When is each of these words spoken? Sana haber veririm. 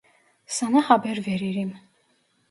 Sana 0.45 0.89
haber 0.89 1.17
veririm. 1.27 1.75